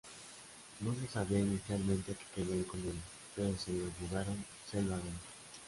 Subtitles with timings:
[0.79, 2.95] No se sabía inicialmente que querían con ellos,
[3.35, 5.21] pero se los llevaron selva adentro.